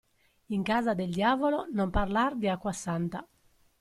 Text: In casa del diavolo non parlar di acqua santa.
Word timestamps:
In 0.47 0.63
casa 0.63 0.95
del 0.95 1.11
diavolo 1.13 1.67
non 1.71 1.91
parlar 1.97 2.33
di 2.35 2.47
acqua 2.49 2.71
santa. 2.71 3.23